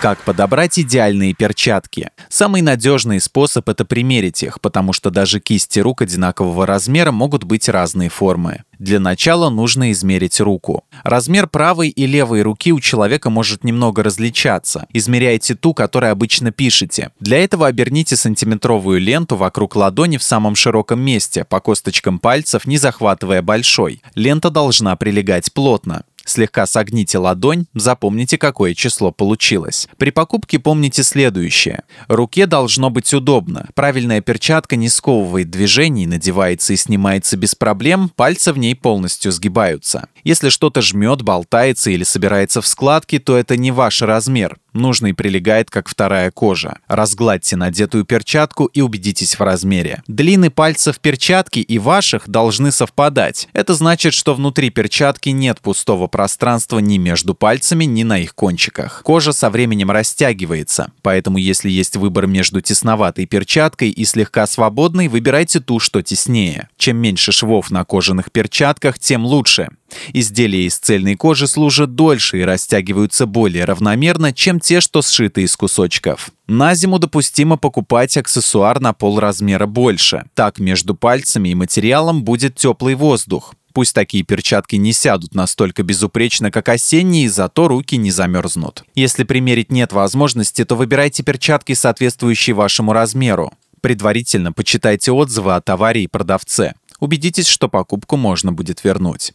[0.00, 2.10] Как подобрать идеальные перчатки?
[2.28, 7.68] Самый надежный способ– это примерить их, потому что даже кисти рук одинакового размера могут быть
[7.68, 8.62] разные формы.
[8.78, 10.84] Для начала нужно измерить руку.
[11.02, 14.86] Размер правой и левой руки у человека может немного различаться.
[14.92, 17.10] Измеряйте ту, которой обычно пишете.
[17.18, 22.78] Для этого оберните сантиметровую ленту вокруг ладони в самом широком месте, по косточкам пальцев, не
[22.78, 24.00] захватывая большой.
[24.14, 26.04] Лента должна прилегать плотно.
[26.28, 29.88] Слегка согните ладонь, запомните, какое число получилось.
[29.96, 31.84] При покупке помните следующее.
[32.06, 33.66] Руке должно быть удобно.
[33.74, 40.08] Правильная перчатка не сковывает движений, надевается и снимается без проблем, пальцы в ней полностью сгибаются.
[40.22, 45.70] Если что-то жмет, болтается или собирается в складки, то это не ваш размер нужный прилегает
[45.70, 46.78] как вторая кожа.
[46.88, 50.02] Разгладьте надетую перчатку и убедитесь в размере.
[50.06, 53.48] Длины пальцев перчатки и ваших должны совпадать.
[53.52, 59.02] Это значит, что внутри перчатки нет пустого пространства ни между пальцами, ни на их кончиках.
[59.04, 65.60] Кожа со временем растягивается, поэтому если есть выбор между тесноватой перчаткой и слегка свободной, выбирайте
[65.60, 66.70] ту, что теснее.
[66.76, 69.68] Чем меньше швов на кожаных перчатках, тем лучше.
[70.12, 75.56] Изделия из цельной кожи служат дольше и растягиваются более равномерно, чем те, что сшиты из
[75.56, 76.32] кусочков.
[76.48, 80.24] На зиму допустимо покупать аксессуар на полразмера больше.
[80.34, 83.54] Так между пальцами и материалом будет теплый воздух.
[83.72, 88.84] Пусть такие перчатки не сядут настолько безупречно, как осенние, зато руки не замерзнут.
[88.94, 93.52] Если примерить нет возможности, то выбирайте перчатки, соответствующие вашему размеру.
[93.80, 96.74] Предварительно почитайте отзывы о товаре и продавце.
[97.00, 99.32] Убедитесь, что покупку можно будет вернуть.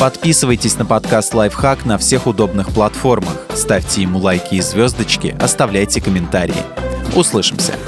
[0.00, 6.54] Подписывайтесь на подкаст «Лайфхак» на всех удобных платформах, ставьте ему лайки и звездочки, оставляйте комментарии.
[7.14, 7.78] Услышимся!